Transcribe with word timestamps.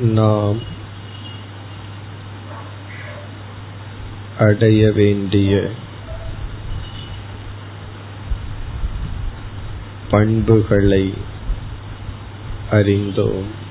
நாம் 0.00 0.58
அடைய 4.38 4.92
வேண்டிய 4.92 5.70
பண்புகளை 10.10 11.14
அறிந்தோம். 12.70 13.62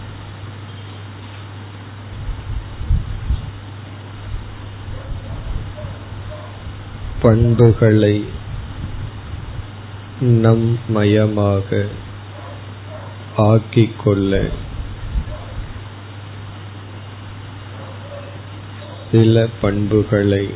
பண்புகளை 7.21 8.25
நம் 10.19 10.79
மயமாக 10.87 11.87
ஆக்கிக்கொள்ள 13.37 14.49
சில 19.13 19.48
பண்புகளை 19.62 20.49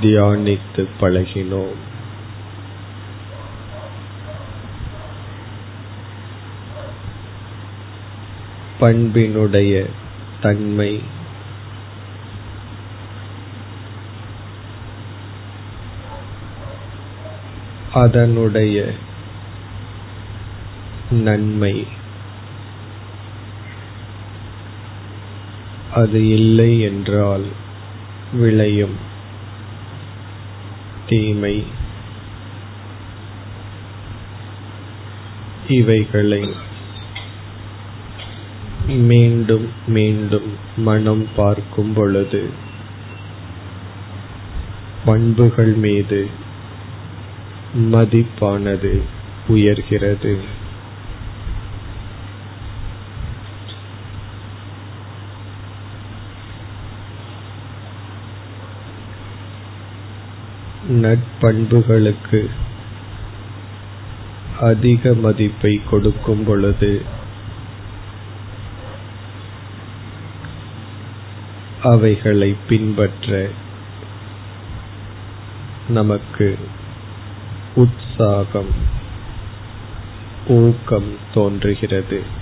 தியானித்து 0.00 0.86
பழகினோம். 1.00 1.78
பண்பினுடைய 8.80 9.86
தன்மை 10.40 11.02
அதனுடைய 17.92 18.92
நன்மை 21.10 21.86
அது 25.98 26.20
இல்லை 26.28 26.70
என்றால் 26.80 27.46
விளையும். 28.32 28.96
தீமை. 31.06 31.56
இவைகளை 35.68 36.42
மீண்டும் 38.86 39.66
மீண்டும் 39.86 40.50
மனம் 40.76 41.24
பார்க்கும் 41.36 41.92
பொழுது 41.92 42.40
பண்புகள் 45.04 45.74
மீது 45.74 46.20
மதிப்பானது 47.92 48.92
உயர்கிறது. 49.48 50.32
நட்பண்புகளுக்கு 60.86 62.50
அதிக 64.60 65.14
மதிப்பை 65.14 65.80
கொடுக்கும் 65.90 66.44
பொழுது 66.44 67.02
அவைகளை 71.82 72.56
பின்பற்ற 72.68 73.48
நமக்கு 75.88 76.58
உற்சாகம் 77.74 78.72
ஊக்கம் 80.46 81.16
தோன்றுகிறது. 81.34 82.37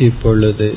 இப்பொழுது 0.00 0.68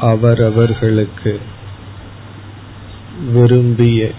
அவரவர்களுக்கு 0.00 1.32
விரும்பிய 3.32 4.10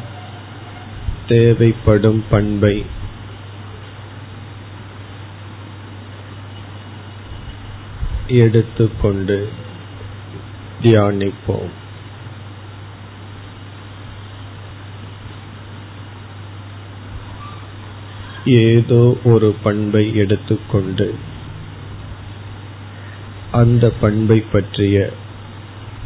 தேவைப்படும் 1.27 2.23
பண்பை 2.29 2.85
எடுத்துக்கொண்டு 8.27 9.37
தியானிப்போம். 10.81 11.73
ஏதோ 18.45 19.17
ஒரு 19.23 19.55
பண்பை 19.63 20.15
எடுத்துக்கொண்டு 20.15 21.07
அந்த 23.55 23.85
பண்பை 24.01 24.39
பற்றிய 24.51 24.97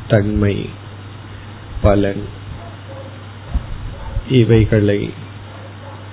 தன்மை 0.08 0.56
பலன் 1.82 2.24
இவைகளை 4.30 5.02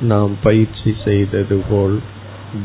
நாம் 0.01 0.35
பயிற்சி 0.43 0.93
செய்தது 1.05 1.59
போல் 1.71 1.97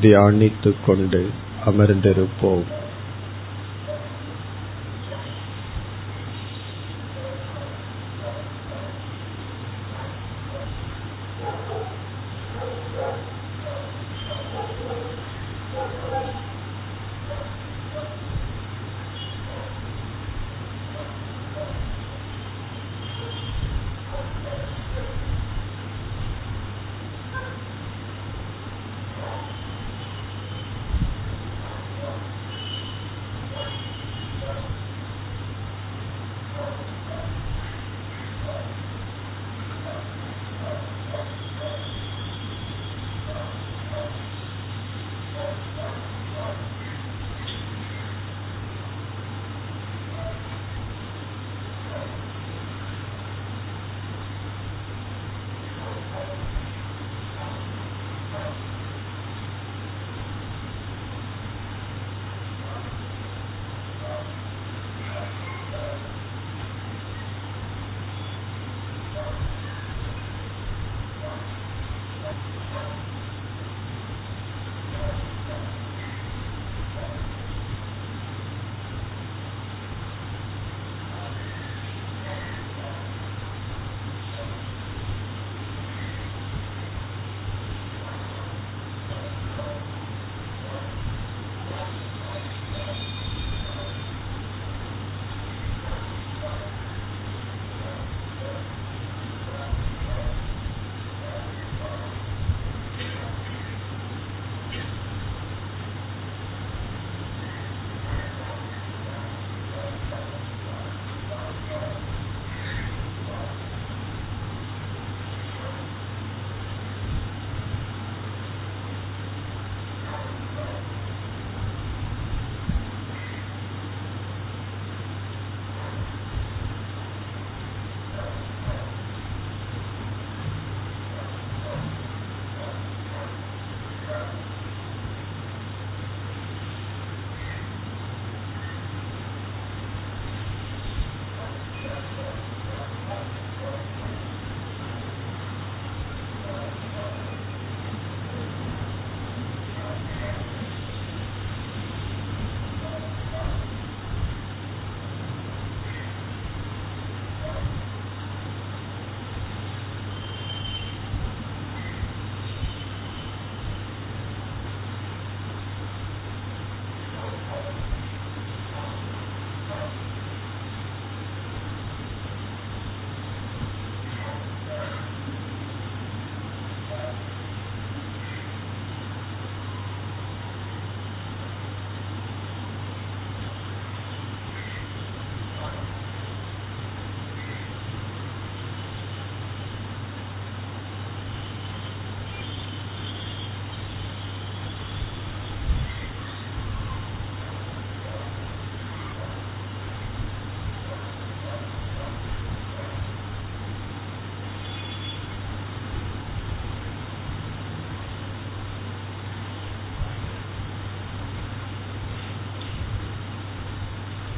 தியானித்துக் 0.02 0.84
கொண்டு 0.86 1.22
அமர்ந்திருப்போம். 1.66 2.68